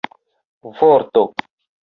vorto 0.77 1.23